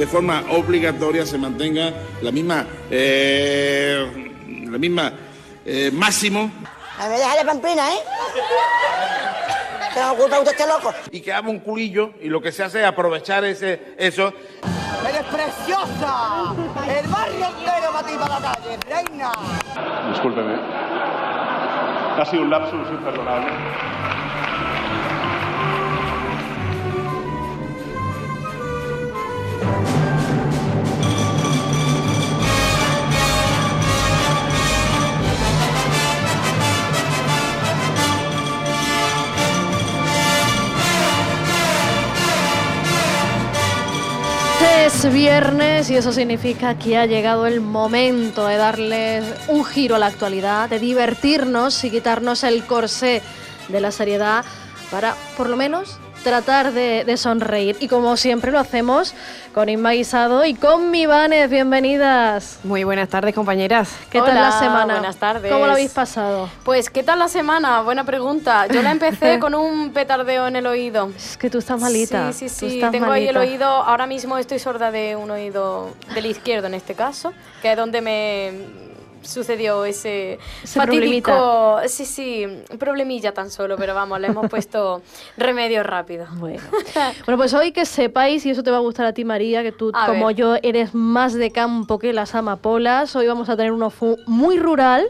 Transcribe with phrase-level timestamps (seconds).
[0.00, 1.92] de forma obligatoria se mantenga
[2.22, 4.32] la misma, eh,
[4.70, 5.12] la misma
[5.62, 6.50] eh, máximo.
[6.98, 7.98] me deja de pampina, ¿eh?
[9.92, 10.94] ¿Qué culpa usted este loco?
[11.10, 14.32] Y que haga un culillo y lo que se hace es aprovechar ese, eso.
[15.06, 16.54] ¡Eres preciosa!
[16.88, 19.32] ¡El barrio entero va a la calle, reina!
[20.12, 20.54] Discúlpeme.
[22.16, 23.52] Ha sido un lapsus imperdonable.
[44.62, 49.98] Es viernes y eso significa que ha llegado el momento de darles un giro a
[49.98, 53.22] la actualidad, de divertirnos y quitarnos el corsé
[53.68, 54.44] de la seriedad
[54.90, 57.76] para, por lo menos, tratar de, sonreír.
[57.80, 59.14] Y como siempre lo hacemos
[59.54, 61.50] con Inma Guisado y con mi Vanes.
[61.50, 62.60] Bienvenidas.
[62.62, 63.90] Muy buenas tardes, compañeras.
[64.10, 64.94] ¿Qué tal la semana?
[64.94, 65.52] Buenas tardes.
[65.52, 66.48] ¿Cómo lo habéis pasado?
[66.64, 67.82] Pues, ¿qué tal la semana?
[67.82, 68.66] Buena pregunta.
[68.68, 71.10] Yo la empecé con un petardeo en el oído.
[71.16, 72.32] Es que tú estás malita.
[72.32, 72.82] Sí, sí, sí.
[72.90, 73.66] Tengo ahí el oído.
[73.66, 77.32] Ahora mismo estoy sorda de un oído del izquierdo en este caso,
[77.62, 78.89] que es donde me
[79.22, 82.46] sucedió ese, ese fatídico, sí, sí,
[82.78, 85.02] problemilla tan solo, pero vamos, le hemos puesto
[85.36, 86.26] remedio rápido.
[86.34, 86.62] Bueno.
[87.26, 89.72] bueno, pues hoy que sepáis, y eso te va a gustar a ti María, que
[89.72, 93.92] tú como yo eres más de campo que las amapolas, hoy vamos a tener uno
[94.26, 95.06] muy rural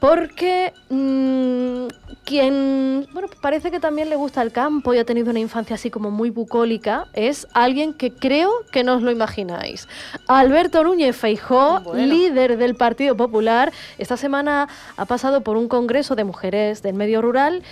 [0.00, 1.86] porque mmm,
[2.24, 5.90] quien, bueno, parece que también le gusta el campo y ha tenido una infancia así
[5.90, 9.88] como muy bucólica, es alguien que creo que no os lo imagináis.
[10.26, 16.24] Alberto Núñez Feijó, líder del Partido Popular, esta semana ha pasado por un congreso de
[16.24, 17.62] mujeres del medio rural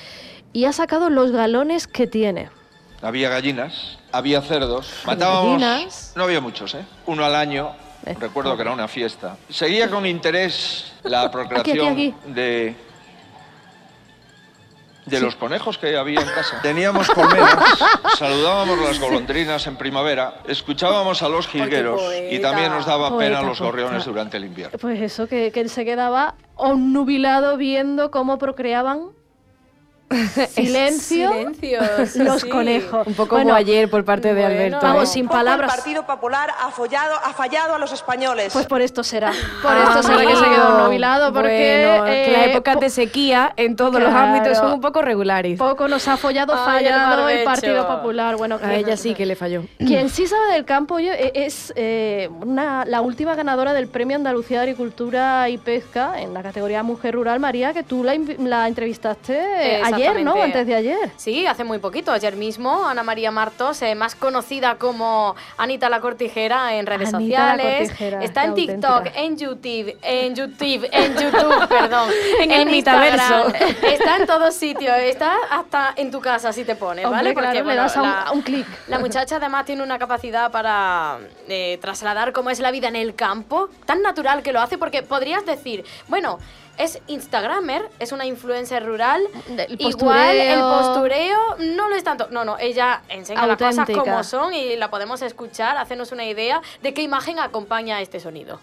[0.53, 2.49] y ha sacado los galones que tiene.
[3.03, 5.61] Había gallinas, había cerdos, matábamos...
[5.61, 6.13] Gallinas.
[6.17, 6.85] No había muchos, ¿eh?
[7.05, 7.73] Uno al año
[8.15, 9.37] Recuerdo que era una fiesta.
[9.49, 12.77] Seguía con interés la procreación de
[15.07, 16.61] de los conejos que había en casa.
[16.63, 17.79] Teníamos colmenas,
[18.19, 23.61] saludábamos las golondrinas en primavera, escuchábamos a los jilgueros y también nos daba pena los
[23.61, 24.79] gorriones durante el invierno.
[24.79, 26.35] Pues eso, que, que él se quedaba
[26.77, 29.11] nubilado viendo cómo procreaban
[30.51, 31.33] Silencio.
[32.17, 33.07] Los conejos.
[33.07, 34.79] Un poco como ayer por parte de Alberto.
[34.81, 35.13] Vamos, ¿eh?
[35.13, 35.71] sin palabras.
[35.71, 38.53] El Partido Popular ha fallado, ha fallado a los españoles.
[38.53, 39.33] Pues por esto será.
[39.63, 41.33] Por ah, esto será que se quedó nubilado.
[41.33, 45.59] Porque eh, la época de sequía en todos los ámbitos son un poco regulares.
[45.59, 48.37] Poco nos ha follado, fallado el, Partido Popular.
[48.37, 49.65] Bueno, a ella sí que le falló.
[49.79, 54.59] Quien sí sabe del campo e, es eh, una, la última ganadora del Premio Andalucía
[54.59, 59.83] de Agricultura y Pesca en la categoría Mujer Rural, María, que tú la, la entrevistaste
[59.85, 60.41] ayer ayer, ¿no?
[60.41, 61.11] Antes de ayer.
[61.17, 66.01] Sí, hace muy poquito, ayer mismo, Ana María Martos, eh, más conocida como Anita la
[66.01, 67.93] Cortijera en redes sociales.
[68.01, 72.11] Está en TikTok, en YouTube, en YouTube, en YouTube, perdón.
[72.41, 73.49] en, el metaverso.
[73.83, 77.33] Está en todos sitios, está hasta en tu casa si te pones, ¿vale?
[77.33, 78.67] Porque le das a un, clic.
[78.89, 81.19] La muchacha además tiene una capacidad para
[81.49, 85.03] eh, trasladar cómo es la vida en el campo, tan natural que lo hace, porque
[85.03, 86.39] podrías decir, bueno,
[86.79, 89.23] es Instagramer, es una influencer rural.
[89.89, 92.29] Igual el postureo no lo es tanto.
[92.31, 96.61] No, no, ella enseña las cosas como son y la podemos escuchar, hacernos una idea
[96.83, 98.61] de qué imagen acompaña este sonido.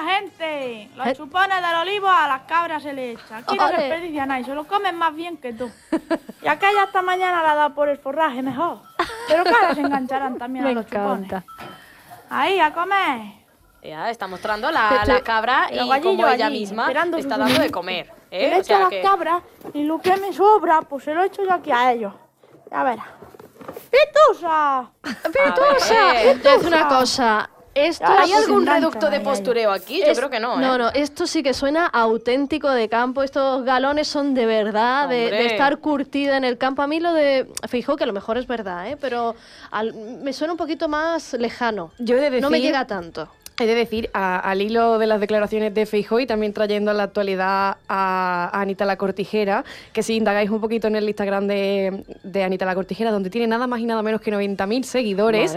[0.00, 1.14] Gente, los eh.
[1.14, 3.44] chupones del olivo a las cabras se le echan.
[3.44, 5.70] Aquí no se desperdicia nada y se lo comen más bien que tú.
[6.42, 8.78] Y aquella esta mañana la ha dado por el forraje mejor.
[9.28, 11.30] Pero claro, se engancharán también a los chupones.
[12.30, 13.42] Ahí, a comer.
[13.82, 18.21] Ya está mostrando la, la cabra y como ella misma está dando de comer.
[18.32, 18.50] ¿Eh?
[18.50, 19.42] Le echo a las cabras
[19.74, 22.12] y lo que me sobra, pues se lo echo yo aquí a ellos.
[22.70, 23.06] Ya verás.
[23.90, 24.90] ¡Pitusa!
[25.02, 26.22] ¡Pitusa!
[26.22, 27.48] Es una cosa.
[27.74, 30.02] Esto ¿Hay algún reducto de postureo aquí?
[30.06, 30.58] Yo creo que no.
[30.58, 30.60] ¿eh?
[30.60, 33.22] No, no, esto sí que suena auténtico de campo.
[33.22, 36.82] Estos galones son de verdad, de, estar curtida en el campo.
[36.82, 38.98] A mí lo de Fijo, que a lo mejor es verdad, ¿eh?
[39.00, 39.34] pero
[40.22, 41.92] me suena un poquito más lejano.
[41.98, 43.28] Yo he de no me llega tanto.
[43.62, 47.04] He de decir, al hilo de las declaraciones de Feijóo y también trayendo a la
[47.04, 52.42] actualidad a, Anita la Cortijera, que si indagáis un poquito en el Instagram de, de
[52.42, 55.54] Anita la Cortijera, donde tiene nada más y nada menos que 90.000 seguidores,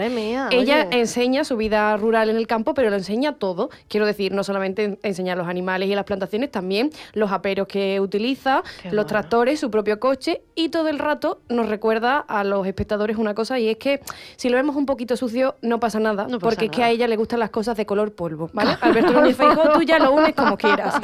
[0.52, 3.70] ella enseña su vida rural en el campo, pero lo enseña todo.
[3.88, 8.62] Quiero decir, no solamente enseñar los animales y las plantaciones, también los aperos que utiliza,
[8.92, 13.34] los tractores, su propio coche y todo el rato nos recuerda a los espectadores una
[13.34, 14.00] cosa y es que
[14.36, 17.16] si lo vemos un poquito sucio no pasa nada, porque es que a ella le
[17.16, 18.76] gustan las cosas de color polvo, ¿vale?
[18.80, 20.94] Alberto Núñez Feijóo, tú ya lo unes como quieras.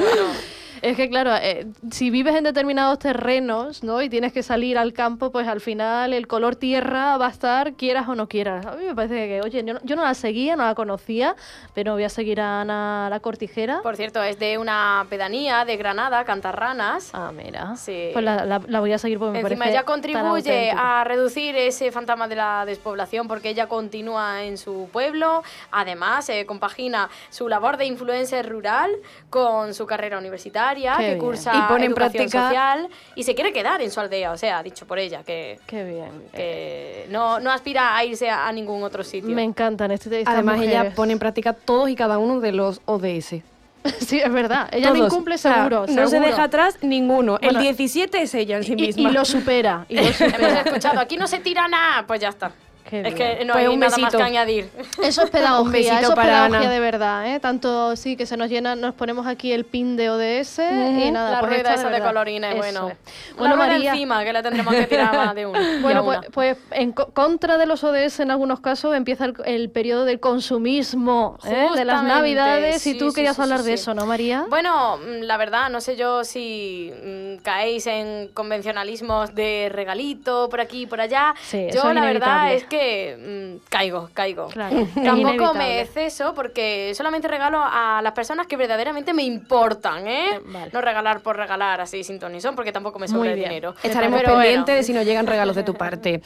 [0.83, 4.03] Es que claro, eh, si vives en determinados terrenos, ¿no?
[4.03, 7.75] Y tienes que salir al campo, pues al final el color tierra va a estar,
[7.75, 8.67] quieras o no quieras.
[8.67, 11.37] A mí me parece que, oye, yo no, la seguía, no la conocía,
[11.73, 13.81] pero voy a seguir a Ana la Cortijera.
[13.81, 17.11] Por cierto, es de una pedanía de Granada, Cantarranas.
[17.13, 17.77] Ah, mira.
[17.77, 18.11] Sí.
[18.13, 22.35] Pues la, voy a seguir porque me Encima ella contribuye a reducir ese fantasma de
[22.35, 25.45] la despoblación porque ella continúa en su pueblo.
[25.71, 28.91] Además, eh, compagina su labor de influencer rural
[29.31, 33.81] con su carrera universitaria, que cursa y pone en práctica social y se quiere quedar
[33.83, 34.33] en su aldea.
[34.33, 36.29] O sea, dicho por ella, que, Qué bien.
[36.33, 39.35] que no, no aspira a irse a, ningún otro sitio.
[39.35, 39.91] Me encantan.
[39.91, 43.37] Este, Además, ella pone en práctica todos y cada uno de los ODS.
[43.99, 44.69] Sí, es verdad.
[44.71, 47.39] Ella lo incumple seguro, No se deja atrás ninguno.
[47.41, 49.11] el 17 es ella en sí misma.
[49.11, 49.87] Y, lo supera.
[49.89, 50.37] Y lo supera.
[50.37, 52.07] Hemos escuchado, aquí no se tira nada.
[52.07, 52.53] Pues ya está
[52.91, 54.71] es que no pues hay nada más que añadir.
[55.03, 57.41] Eso es pedagogía, eso es pedagogía de verdad, ¿eh?
[57.41, 61.33] Tanto sí que se nos llena, nos ponemos aquí el pin de ODS y nada.
[61.33, 62.93] La pues rueda esa de, colorines, bueno.
[63.37, 65.59] Bueno, María, encima, que la tendremos que tirar más de uno.
[65.83, 70.21] Bueno, pues, pues, en contra de los ODS en algunos casos empieza el, periodo del
[70.21, 71.69] consumismo, ¿eh?
[71.75, 74.45] de las navidades, y tú querías hablar de eso, ¿no, María?
[74.49, 80.61] Bueno, mm, la verdad, no sé yo si mm, caéis en convencionalismos de regalito por
[80.61, 81.35] aquí y por allá.
[81.73, 84.49] yo la verdad es que Mm, caigo, caigo.
[85.05, 90.41] Tampoco me exceso porque solamente regalo a las personas que verdaderamente me importan, ¿eh?
[90.73, 93.75] No regalar por regalar así sin tonizón porque tampoco me sobra dinero.
[93.83, 96.23] Estaremos pendientes de si nos llegan regalos de tu parte.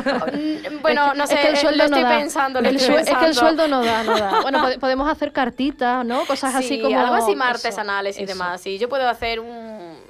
[0.82, 3.84] bueno, no sé, es que el sueldo lo estoy pensando, Es que el sueldo no
[3.84, 4.40] da, no da.
[4.50, 6.24] Bueno, podemos hacer cartitas, ¿no?
[6.24, 6.98] Cosas así como...
[6.98, 8.60] algo así más artesanales y demás.
[8.60, 9.59] Sí, yo puedo hacer un,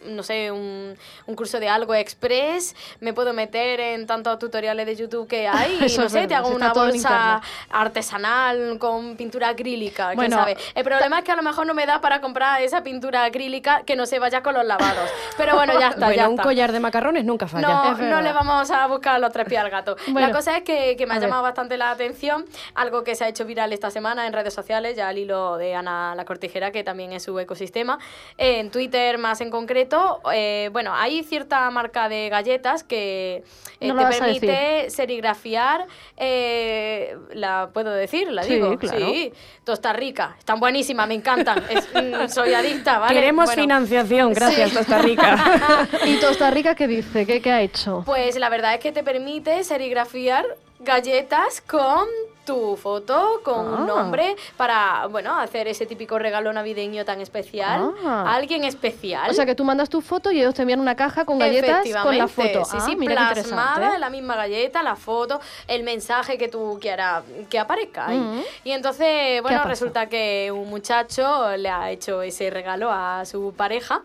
[0.06, 4.97] no sé, un, un curso de algo express, me puedo meter en tantos tutoriales de
[4.97, 10.37] YouTube que hay y no sé, te hago una bolsa artesanal con pintura acrílica, bueno,
[10.37, 10.56] sabe.
[10.75, 13.82] El problema es que a lo mejor no me da para comprar esa pintura acrílica
[13.85, 15.11] que no se vaya con los lavados.
[15.37, 17.69] Pero bueno, ya está, ya un collar de macarrones nunca falla.
[17.69, 19.97] No, no le vamos a buscar los tres pies al gato.
[20.14, 22.44] La cosa es que, que me ha llamado bastante la atención
[22.75, 25.75] algo que se ha hecho viral esta semana en redes sociales, ya al hilo de
[25.75, 27.99] Ana la Cortijera, que también es su ecosistema.
[28.37, 29.89] En Twitter más en concreto,
[30.32, 33.42] eh, bueno, hay cierta marca de galletas que
[33.81, 38.78] eh, te permite serigrafiar eh, la puedo decir, la digo.
[38.82, 39.32] Sí,
[39.64, 40.37] Tosta Rica.
[40.38, 41.62] Están buenísimas, me encantan.
[41.94, 43.14] Mm, soy adicta, ¿vale?
[43.14, 45.88] Queremos financiación, gracias, Tosta Rica.
[46.06, 47.26] ¿Y Tosta Rica qué dice?
[47.26, 48.02] ¿Qué, ¿Qué ha hecho?
[48.06, 50.44] Pues la verdad es que te permite serigrafiar
[50.81, 52.06] galletas con
[52.44, 53.87] tu foto con un ah.
[53.87, 58.25] nombre para, bueno, hacer ese típico regalo navideño tan especial ah.
[58.26, 59.31] a alguien especial.
[59.31, 61.87] O sea, que tú mandas tu foto y ellos te envían una caja con galletas
[62.02, 62.64] con la foto.
[62.64, 67.22] Sí, sí, ah, mira plasmada la misma galleta, la foto, el mensaje que tú quieras
[67.48, 68.19] que aparezca ahí.
[68.19, 68.42] Mm.
[68.64, 74.02] Y entonces, bueno, resulta que un muchacho le ha hecho ese regalo a su pareja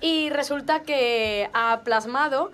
[0.00, 2.50] y resulta que ha plasmado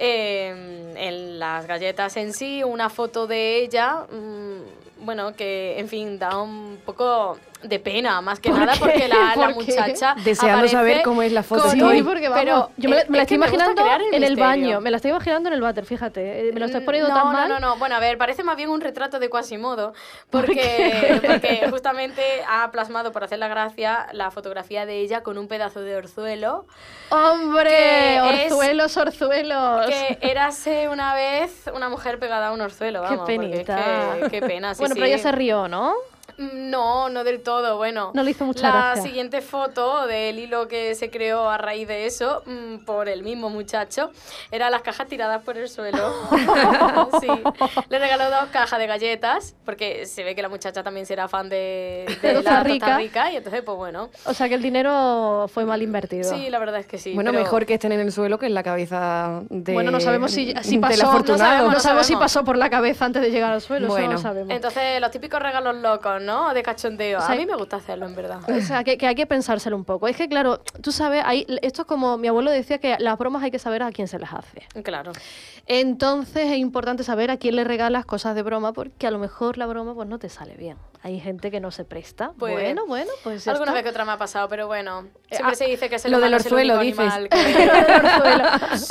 [0.00, 6.20] Em, en las galletas en sí, una foto de ella, mm, bueno, que en fin
[6.20, 10.14] da un poco de pena, más que nada, porque la, la muchacha.
[10.22, 11.68] Deseando saber cómo es la foto.
[11.70, 15.48] Sí, porque pero yo me, la estoy imaginando en el baño, me la estoy imaginando
[15.48, 16.48] en el váter, fíjate.
[16.48, 17.48] Eh, me lo estás poniendo no, tan mal.
[17.48, 17.76] No, no, no.
[17.76, 19.92] Bueno, a ver, parece más bien un retrato de Quasimodo,
[20.30, 25.48] porque, porque justamente ha plasmado, por hacer la gracia, la fotografía de ella con un
[25.48, 26.66] pedazo de orzuelo.
[27.10, 28.20] ¡Hombre!
[28.20, 29.86] Orzuelos, orzuelos.
[29.86, 33.26] Que érase una vez una mujer pegada a un orzuelo, vamos.
[33.26, 34.16] Qué penita.
[34.30, 35.94] qué pena, Bueno, pero ella se rió, ¿no?
[36.38, 37.76] No, no del todo.
[37.76, 41.88] Bueno, no le hizo mucha la siguiente foto del hilo que se creó a raíz
[41.88, 44.10] de eso mm, por el mismo muchacho
[44.50, 46.12] era las cajas tiradas por el suelo.
[47.20, 47.28] sí.
[47.88, 51.48] Le regaló dos cajas de galletas porque se ve que la muchacha también será fan
[51.48, 52.96] de, de, la rica.
[52.96, 54.10] rica y entonces pues bueno.
[54.24, 56.30] O sea que el dinero fue mal invertido.
[56.30, 57.14] Sí, la verdad es que sí.
[57.14, 60.30] Bueno, mejor que estén en el suelo que en la cabeza de Bueno, no sabemos
[60.30, 63.52] si, si pasó, no sabemos, no sabemos, si pasó por la cabeza antes de llegar
[63.52, 64.12] al suelo, bueno.
[64.12, 64.54] no sabemos.
[64.54, 66.52] Entonces, los típicos regalos locos, ¿no?
[66.52, 67.18] De cachondeo.
[67.20, 68.40] a mí me gusta hacerlo, en verdad.
[68.48, 70.06] O sea, que, hay que pensárselo un poco.
[70.08, 73.42] Es que, claro, tú sabes, hay, esto es como mi abuelo decía que las bromas
[73.42, 74.62] hay que saber a quién se las hace.
[74.82, 75.12] Claro.
[75.66, 79.56] Entonces es importante saber a quién le regalas cosas de broma porque a lo mejor
[79.56, 80.76] la broma pues no te sale bien.
[81.02, 82.32] Hay gente que no se presta.
[82.36, 85.06] Pues, bueno, bueno, pues Alguna vez que otra me ha pasado, pero bueno.
[85.28, 87.12] Eh, siempre ah, se dice que es el lo del orzuelo, dices.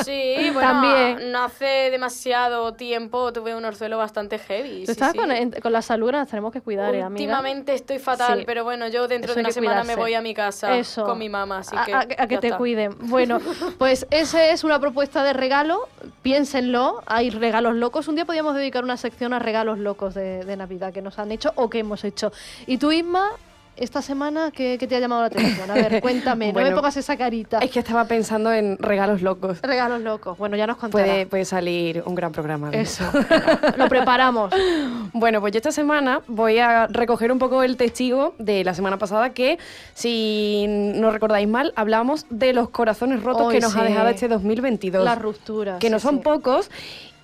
[0.06, 1.32] sí, bueno, También.
[1.32, 4.86] no hace demasiado tiempo tuve un orzuelo bastante heavy.
[4.86, 7.24] sí, con, con, la salud nos tenemos que cuidar, eh, amiga.
[7.24, 10.72] Últimamente estoy fatal, pero bueno, yo dentro de una semana me voy a mi casa
[10.96, 12.96] con mi mamá, así que A, que te cuiden.
[13.02, 13.40] Bueno,
[13.78, 15.90] pues esa es una propuesta de regalo.
[16.22, 17.04] Piénsenlo.
[17.06, 18.08] Hay regalos locos.
[18.08, 21.32] Un día podríamos dedicar una sección a regalos locos de, de Navidad que nos han
[21.32, 22.32] hecho o que hemos hecho.
[22.66, 23.32] Y tú, Isma,
[23.78, 25.70] esta semana, ¿qué, te ha llamado la atención?
[25.70, 27.60] A ver, cuéntame, no me pongas esa carita.
[27.60, 29.62] Es que estaba pensando en regalos locos.
[29.62, 31.06] Regalos locos, bueno, ya nos contará.
[31.06, 32.72] Puede, puede salir un gran programa.
[32.72, 33.04] Eso,
[33.78, 34.54] lo preparamos.
[35.14, 38.98] Bueno, pues yo esta semana voy a recoger un poco el testigo de la semana
[38.98, 39.58] pasada que,
[39.94, 45.04] si no recordáis mal, hablamos de los corazones rotos que nos ha dejado este 2022.
[45.04, 45.80] Las rupturas.
[45.80, 46.70] Que no son pocos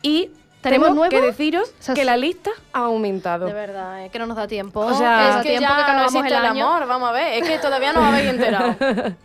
[0.02, 0.32] y
[0.64, 3.46] tenemos que deciros que la lista ha aumentado.
[3.46, 4.80] De verdad, es que no nos da tiempo.
[4.80, 7.44] O sea, es que ya no existe el, amor, vamos a ver.
[7.44, 8.76] Es que todavía no habéis enterado.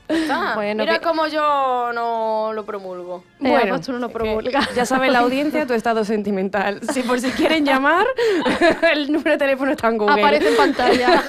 [0.76, 3.24] Mira cómo yo no lo promulgo.
[3.40, 4.74] Eh, bueno, pues tú no lo promulgas.
[4.74, 6.80] Ya sabe la audiencia tu estado sentimental.
[6.92, 8.06] Si por si quieren llamar,
[8.92, 10.20] el número de teléfono está en Google.
[10.20, 11.22] Aparece en pantalla.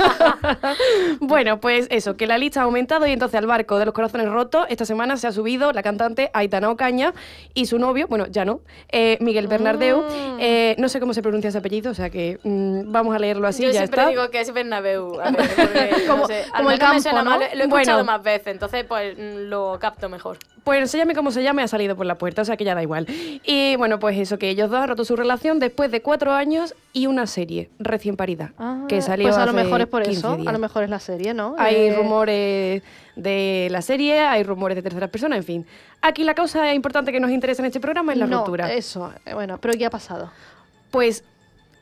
[1.20, 4.28] bueno, pues eso, que la lista ha aumentado y entonces al barco de los corazones
[4.30, 7.14] rotos esta semana se ha subido la cantante Aitana Ocaña
[7.54, 9.99] y su novio, bueno, ya no, eh, Miguel Bernardeu, Mm.
[10.40, 13.48] Eh, no sé cómo se pronuncia ese apellido, o sea que mm, vamos a leerlo
[13.48, 13.64] así.
[13.64, 15.14] Yo ya siempre digo que es Bernabeu.
[16.08, 17.38] como, el campo, ¿no?
[17.38, 20.38] Lo he escuchado más veces, entonces pues mm, lo capto mejor.
[20.64, 22.76] Pues se llame como se llame, ha salido por la puerta, o sea que ya
[22.76, 23.08] da igual.
[23.44, 26.76] Y bueno, pues eso, que ellos dos han roto su relación después de cuatro años
[26.94, 28.54] y una serie recién parida.
[28.58, 31.00] Ah, que salió pues a lo mejor es por eso, a lo mejor es la
[31.00, 31.56] serie, ¿no?
[31.58, 32.84] Hay eh, rumores
[33.16, 35.66] de la serie, hay rumores de terceras personas, en fin.
[36.02, 38.72] Aquí la causa importante que nos interesa en este programa es la no, ruptura.
[38.74, 40.32] Eso, eh, bueno, pero ¿qué pasado?
[40.92, 41.24] Pues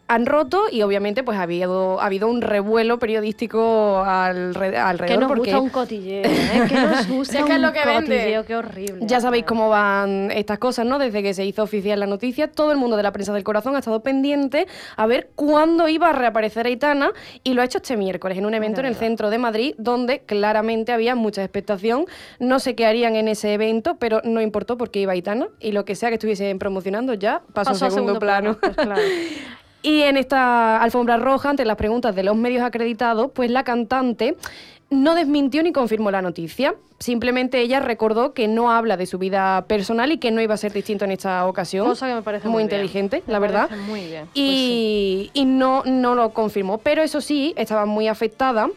[0.07, 5.05] han roto y obviamente pues ha habido, ha habido un revuelo periodístico alrededor.
[5.05, 5.51] Que nos porque...
[5.51, 6.65] gusta un cotilleo, ¿eh?
[6.67, 9.05] que nos gusta un lo que cotilleo, qué horrible.
[9.05, 10.97] Ya sabéis cómo van estas cosas, ¿no?
[10.97, 13.75] Desde que se hizo oficial la noticia, todo el mundo de la prensa del corazón
[13.75, 17.11] ha estado pendiente a ver cuándo iba a reaparecer Aitana
[17.43, 20.19] y lo ha hecho este miércoles en un evento en el centro de Madrid donde
[20.19, 22.05] claramente había mucha expectación.
[22.39, 25.83] No sé qué harían en ese evento, pero no importó porque iba Aitana y lo
[25.83, 28.57] que sea que estuviesen promocionando ya pasó, a segundo, plano.
[28.59, 29.01] Pues claro.
[29.81, 34.35] Y en esta alfombra roja, ante las preguntas de los medios acreditados, pues la cantante
[34.89, 36.75] no desmintió ni confirmó la noticia.
[36.99, 40.57] Simplemente ella recordó que no habla de su vida personal y que no iba a
[40.57, 41.85] ser distinto en esta ocasión.
[41.85, 43.69] Cosa que me parece muy, muy inteligente, la verdad.
[43.87, 44.25] Muy bien.
[44.33, 46.79] Y, pues y, no, no lo confirmó.
[46.79, 48.69] Pero eso sí, estaba muy afectada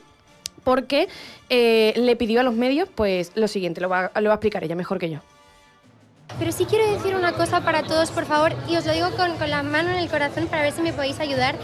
[0.65, 1.09] porque
[1.49, 4.63] eh, le pidió a los medios pues lo siguiente, lo va, lo va a explicar
[4.65, 5.21] ella mejor que yo.
[6.39, 9.37] Pero sí quiero decir una cosa para todos, por favor, y os lo digo con,
[9.37, 11.57] con, la mano en el corazón para ver si me podéis ayudar.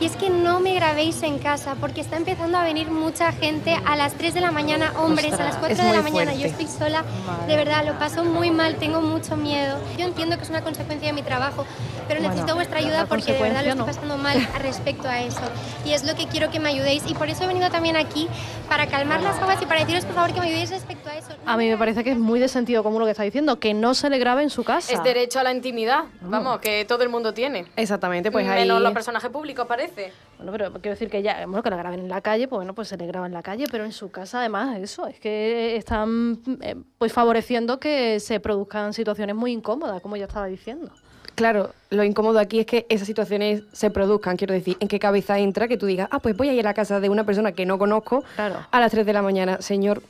[0.00, 3.78] Y es que no me grabéis en casa, porque está empezando a venir mucha gente
[3.84, 6.34] a las 3 de la mañana, hombres, a las 4 de la mañana.
[6.34, 7.04] Yo estoy sola,
[7.46, 9.78] de verdad, lo paso muy mal, tengo mucho miedo.
[9.96, 11.64] Yo entiendo que es una consecuencia de mi trabajo,
[12.08, 15.42] pero necesito vuestra ayuda porque de verdad lo estoy pasando mal respecto a eso.
[15.84, 17.04] Y es lo que quiero que me ayudéis.
[17.06, 18.28] Y por eso he venido también aquí,
[18.68, 21.28] para calmar las aguas y para deciros, por favor, que me ayudéis respecto a eso.
[21.46, 23.72] a mí me parece que es muy de sentido común lo que está diciendo, que
[23.74, 24.92] no se le grabe en su casa.
[24.92, 27.66] Es derecho a la intimidad, vamos, que todo el mundo tiene.
[27.76, 28.62] Exactamente, pues ahí...
[28.62, 29.91] Menos los personajes públicos, parece.
[30.38, 32.74] Bueno, pero quiero decir que ya, bueno, que la graben en la calle, pues bueno,
[32.74, 35.76] pues se le graba en la calle, pero en su casa además eso, es que
[35.76, 40.90] están eh, pues favoreciendo que se produzcan situaciones muy incómodas, como ya estaba diciendo.
[41.34, 45.38] Claro, lo incómodo aquí es que esas situaciones se produzcan, quiero decir, en qué cabeza
[45.38, 47.52] entra que tú digas, ah, pues voy a ir a la casa de una persona
[47.52, 49.62] que no conozco a las 3 de la mañana.
[49.62, 50.02] Señor,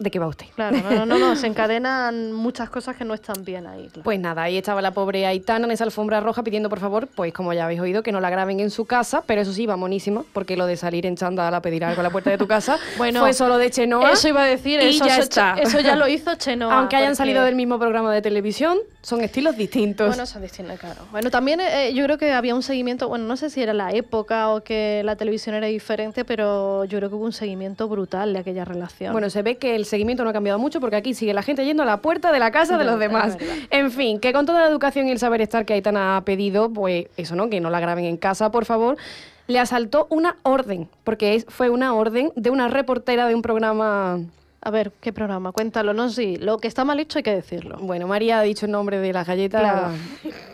[0.00, 0.46] ¿de qué va usted?
[0.54, 3.90] Claro, no, no, no, se encadenan muchas cosas que no están bien ahí.
[4.02, 7.32] Pues nada, ahí estaba la pobre Aitana en esa alfombra roja pidiendo por favor, pues
[7.32, 9.76] como ya habéis oído, que no la graben en su casa, pero eso sí, va
[9.76, 12.46] monísimo, porque lo de salir en chándal a pedir algo a la puerta de tu
[12.46, 14.12] casa bueno, fue solo de Chenoa.
[14.12, 15.54] Eso iba a decir, eso, ya está.
[15.60, 16.78] eso ya lo hizo Chenoa.
[16.78, 20.08] Aunque hayan salido del mismo programa de televisión, son estilos distintos.
[20.08, 21.02] Bueno, son distintos, claro.
[21.10, 23.90] Bueno, también eh, yo creo que había un seguimiento, bueno, no sé si era la
[23.92, 28.32] época o que la televisión era diferente, pero yo creo que hubo un seguimiento brutal
[28.32, 29.12] de aquella relación.
[29.12, 31.64] Bueno, se ve que el seguimiento no ha cambiado mucho porque aquí sigue la gente
[31.64, 33.36] yendo a la puerta de la casa de los demás.
[33.70, 36.70] En fin, que con toda la educación y el saber estar que Aitana ha pedido,
[36.72, 37.50] pues eso, ¿no?
[37.50, 38.96] Que no la graben en casa, por favor
[39.46, 44.20] le asaltó una orden, porque fue una orden de una reportera de un programa
[44.62, 45.52] a ver, ¿qué programa?
[45.52, 46.36] Cuéntalo, no sí.
[46.36, 47.78] Lo que está mal hecho hay que decirlo.
[47.80, 49.92] Bueno, María ha dicho el nombre de la galleta.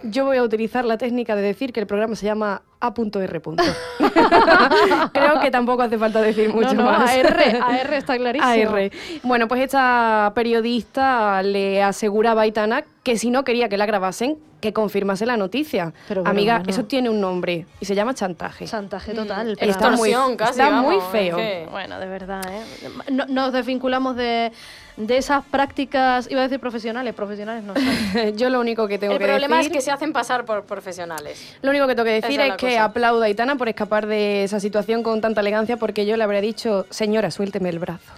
[0.05, 3.40] Yo voy a utilizar la técnica de decir que el programa se llama A.R.
[5.12, 7.11] Creo que tampoco hace falta decir mucho no, no, más.
[7.11, 8.76] AR, AR está clarísimo.
[8.76, 8.90] AR.
[9.23, 14.37] Bueno, pues esta periodista le aseguraba a Aitana que si no quería que la grabasen,
[14.61, 15.93] que confirmase la noticia.
[16.09, 18.64] Pero Amiga, eso tiene un nombre y se llama chantaje.
[18.64, 19.57] Chantaje total.
[19.61, 21.38] Mm, está muy, casi, está muy feo.
[21.71, 23.12] Bueno, de verdad, ¿eh?
[23.28, 24.50] nos desvinculamos de,
[24.97, 28.33] de esas prácticas, iba a decir profesionales, profesionales no sé.
[28.37, 29.35] Yo lo único que tengo que decir...
[29.35, 31.57] El problema es que se hacen pasar por profesionales.
[31.62, 34.59] Lo único que tengo que decir es, que aplauda a Itana por escapar de esa
[34.59, 38.11] situación con tanta elegancia porque yo le habría dicho, señora, suélteme el brazo.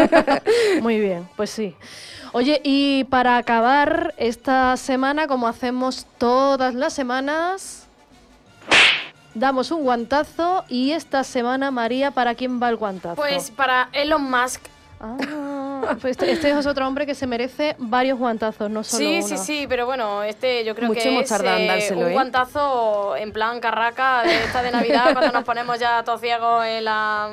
[0.82, 1.74] muy bien, pues sí.
[2.32, 7.86] Oye, y para acabar esta semana, como hacemos todas las semanas,
[9.34, 13.16] damos un guantazo y esta semana, María, ¿para quién va el guantazo?
[13.16, 14.60] Pues para Elon Musk.
[15.00, 15.16] Ah,
[16.00, 19.26] pues este, este, es otro hombre que se merece varios guantazos, no solo sí, uno.
[19.26, 22.12] Sí, sí, sí, pero bueno, este yo creo que es eh, un ¿eh?
[22.12, 26.84] guantazo en plan carraca de esta de Navidad cuando nos ponemos ya todos ciegos en
[26.84, 27.30] la,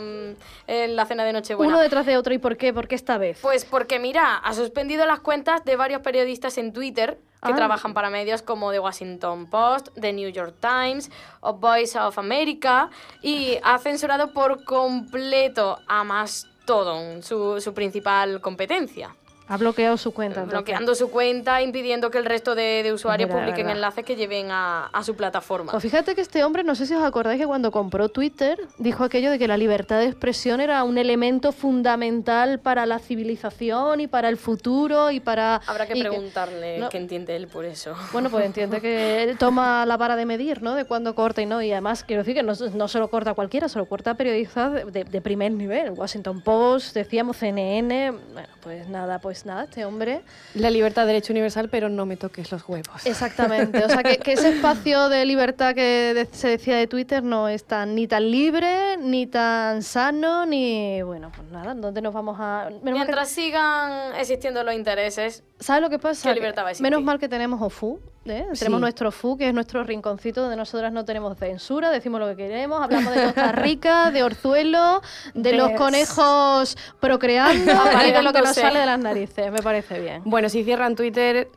[0.68, 1.74] en la cena de Nochebuena.
[1.74, 2.74] Uno detrás de otro, ¿y por qué?
[2.74, 3.40] ¿Por qué esta vez?
[3.42, 7.56] Pues porque, mira, ha suspendido las cuentas de varios periodistas en Twitter que ah.
[7.56, 12.90] trabajan para medios como The Washington Post, The New York Times o Voice of America
[13.22, 19.16] y ha censurado por completo a más todo su, su principal competencia.
[19.48, 20.44] Ha bloqueado su cuenta.
[20.44, 25.16] Bloqueando su cuenta, impidiendo que el resto de, usuarios publiquen enlaces que lleven a, su
[25.16, 25.72] plataforma.
[25.72, 29.04] Pues fíjate que este hombre, no sé si os acordáis que cuando compró Twitter, dijo
[29.04, 34.08] aquello de que la libertad de expresión era un elemento fundamental para la civilización y
[34.08, 35.58] para el futuro y para...
[35.68, 37.96] Habrá que preguntarle qué entiende él por eso.
[38.14, 40.74] Bueno, pues entiende que él toma la vara de medir, ¿no?
[40.74, 41.62] De cuándo corta y no.
[41.62, 44.92] Y además, quiero decir que no, no se lo corta cualquiera, se lo corta periodistas
[44.92, 45.92] de, de primer nivel.
[45.92, 48.12] Washington Post, decíamos CNN.
[48.34, 50.22] Bueno, pues nada, pues pues nada, este hombre...
[50.54, 53.06] La libertad, derecho universal, pero no me toques los huevos.
[53.06, 57.66] Exactamente, o sea que, ese espacio de libertad que se decía de Twitter no es
[57.66, 61.02] tan, ni tan libre, ni tan sano, ni...
[61.02, 62.70] Bueno, pues nada, ¿dónde nos vamos a...?
[62.82, 66.32] Mientras sigan existiendo los intereses, ¿Sabes lo que pasa?
[66.80, 68.46] Menos mal que tenemos OFU, ¿eh?
[68.60, 72.36] tenemos nuestro OFU, que es nuestro rinconcito donde nosotras no tenemos censura, decimos lo que
[72.36, 75.02] queremos, hablamos de Costa Rica, de Orzuelo,
[75.34, 77.74] de, los conejos procreando
[78.08, 80.22] y de lo que nos sale de las narices, me parece bien.
[80.24, 81.50] Bueno, si cierran Twitter,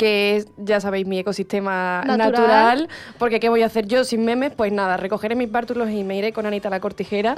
[0.00, 2.88] que es, ya sabéis, mi ecosistema natural.
[3.18, 4.50] porque ¿qué voy a hacer yo sin memes?
[4.56, 7.34] Pues nada, recogeré mis bártulos y me iré con Anita la cortijera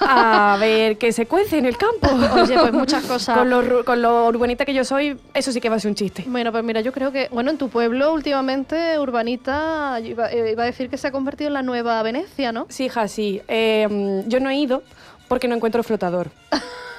[0.00, 2.08] a ver qué se cuece en el campo.
[2.34, 3.38] Oye, pues muchas cosas.
[3.38, 5.94] con, lo, con lo urbanita que yo soy, eso sí que va a ser un
[5.94, 6.24] chiste.
[6.26, 10.66] Bueno, pues mira, yo creo que, bueno, en tu pueblo últimamente, urbanita, iba, iba a
[10.66, 12.66] decir que se ha convertido en la nueva Venecia, ¿no?
[12.70, 13.40] Sí, hija, sí.
[13.46, 14.82] Eh, yo no he ido
[15.28, 16.32] porque no encuentro flotador.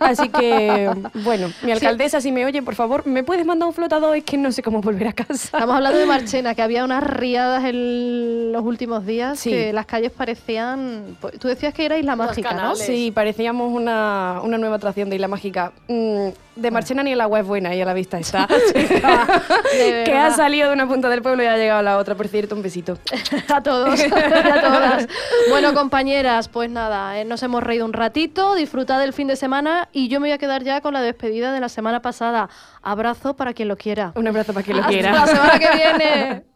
[0.00, 0.90] Así que,
[1.24, 4.16] bueno, mi alcaldesa, si me oye, por favor, ¿me puedes mandar un flotador?
[4.16, 5.32] Es que no sé cómo volver a casa.
[5.58, 10.12] Estamos hablando de Marchena, que había unas riadas en los últimos días, que las calles
[10.12, 11.16] parecían...
[11.20, 12.76] Pues, tú decías que era Isla Mágica, ¿no?
[12.76, 15.72] Sí, parecíamos una, una, nueva atracción de Isla Mágica.
[15.88, 16.28] Mm,
[16.58, 18.46] de Marchena ni el agua es buena y a la vista está.
[20.04, 22.14] que ha salido de una punta del pueblo y ha llegado a la otra.
[22.14, 22.98] Por cierto, un besito.
[23.48, 25.08] a todos a todas.
[25.50, 29.88] Bueno, compañeras, pues nada, eh, nos hemos reído un ratito, disfrutad del fin de semana
[29.92, 32.48] y yo me voy a quedar ya con la despedida de la semana pasada.
[32.82, 34.12] Abrazo para quien lo quiera.
[34.14, 35.12] Un abrazo para quien lo Hasta quiera.
[35.12, 36.47] la semana que viene.